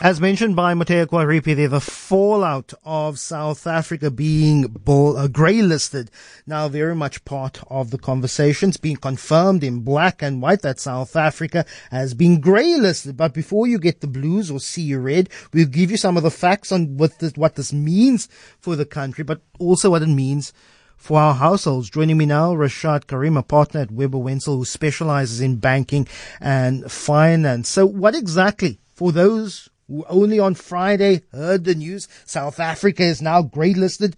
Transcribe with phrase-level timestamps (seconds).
[0.00, 6.12] As mentioned by Mateo Quaripi, there the fallout of South Africa being uh, grey listed
[6.46, 11.16] now very much part of the conversations being confirmed in black and white that South
[11.16, 13.16] Africa has been grey listed.
[13.16, 16.30] But before you get the blues or see red, we'll give you some of the
[16.30, 18.28] facts on what this, what this means
[18.60, 20.52] for the country, but also what it means
[20.96, 21.90] for our households.
[21.90, 26.06] Joining me now, Rashad Karim, a partner at Webber Wentzel, who specializes in banking
[26.40, 27.68] and finance.
[27.68, 33.20] So what exactly, for those who only on Friday heard the news, South Africa is
[33.20, 34.14] now grey listed.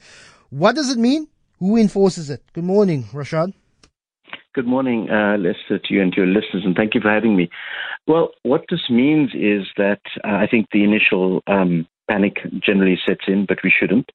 [0.51, 1.29] What does it mean?
[1.59, 2.43] Who enforces it?
[2.53, 3.55] Good morning, Rashad.
[4.53, 7.37] Good morning, uh, Lester, to you and to your listeners, and thank you for having
[7.37, 7.49] me.
[8.09, 13.27] Well, what this means is that uh, I think the initial um, panic generally sets
[13.29, 14.11] in, but we shouldn't.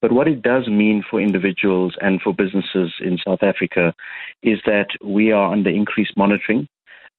[0.00, 3.94] But what it does mean for individuals and for businesses in South Africa
[4.42, 6.68] is that we are under increased monitoring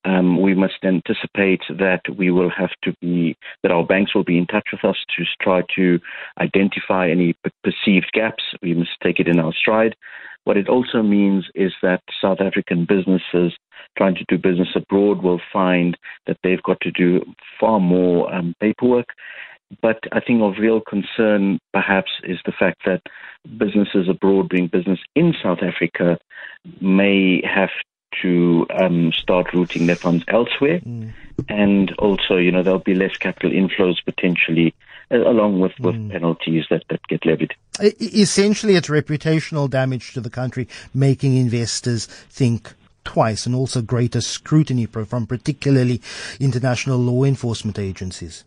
[0.05, 4.37] um, we must anticipate that we will have to be, that our banks will be
[4.37, 5.99] in touch with us to try to
[6.39, 8.43] identify any perceived gaps.
[8.61, 9.95] We must take it in our stride.
[10.43, 13.53] What it also means is that South African businesses
[13.97, 17.23] trying to do business abroad will find that they've got to do
[17.59, 19.07] far more um, paperwork.
[19.81, 23.01] But I think of real concern, perhaps, is the fact that
[23.57, 26.17] businesses abroad doing business in South Africa
[26.81, 27.69] may have
[28.21, 30.79] to um, start routing their funds elsewhere.
[30.79, 31.13] Mm.
[31.49, 34.73] And also, you know, there'll be less capital inflows potentially,
[35.11, 36.11] uh, along with, with mm.
[36.11, 37.53] penalties that, that get levied.
[37.81, 44.85] Essentially, it's reputational damage to the country, making investors think twice and also greater scrutiny
[44.85, 46.01] from particularly
[46.39, 48.43] international law enforcement agencies.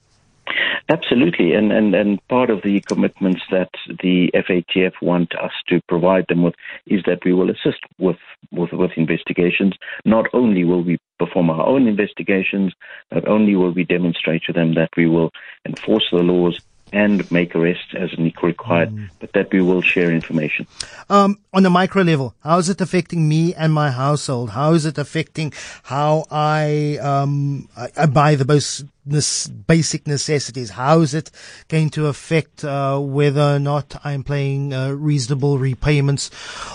[0.89, 3.71] Absolutely, and, and and part of the commitments that
[4.03, 6.55] the FATF want us to provide them with
[6.87, 8.19] is that we will assist with
[8.53, 9.75] with, with investigations.
[10.05, 12.73] Not only will we perform our own investigations,
[13.11, 15.31] not only will we demonstrate to them that we will
[15.67, 16.61] enforce the laws
[16.93, 19.09] and make arrests as required, mm.
[19.19, 20.69] but that we will share information.
[21.11, 24.51] Um, on a micro level, how is it affecting me and my household?
[24.51, 30.71] How is it affecting how I, um, I, I buy the most basic necessities?
[30.71, 31.31] How is it
[31.69, 36.31] going to affect uh, whether or not I'm paying uh, reasonable repayments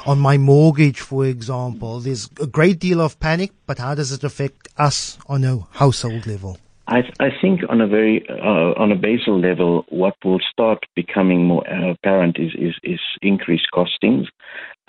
[0.06, 2.00] on my mortgage, for example?
[2.00, 6.26] There's a great deal of panic, but how does it affect us on a household
[6.26, 6.58] level?
[6.88, 11.46] I, I think on a very uh, on a basal level, what will start becoming
[11.46, 14.26] more apparent is, is, is increased costings,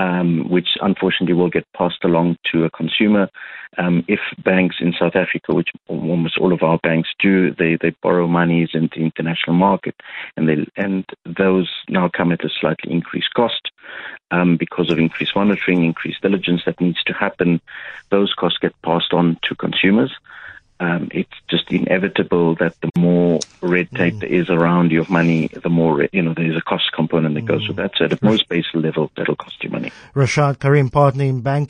[0.03, 3.31] um, which unfortunately will get passed along to a consumer.
[3.79, 7.95] Um, if banks in South Africa, which almost all of our banks do, they, they
[8.03, 9.95] borrow monies in the international market,
[10.37, 13.71] and they and those now come at a slightly increased cost
[14.31, 17.61] um, because of increased monitoring, increased diligence that needs to happen.
[18.11, 20.13] Those costs get passed on to consumers
[20.82, 24.20] um, it's just inevitable that the more red tape mm.
[24.20, 27.69] there is around your money, the more, you know, there's a cost component that goes
[27.69, 27.82] with mm.
[27.82, 27.93] that.
[27.97, 29.92] So at a most basic level, that'll cost you money.
[30.16, 31.62] Rashad Karim, partner in banking.